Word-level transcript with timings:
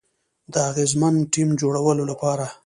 د 0.53 0.53
اغیزمن 0.69 1.15
ټیم 1.33 1.49
جوړولو 1.61 2.03
لپاره 2.11 2.45